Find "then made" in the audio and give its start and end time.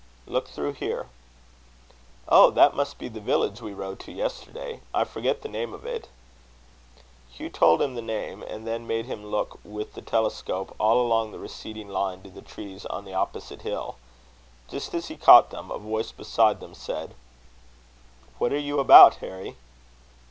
8.65-9.05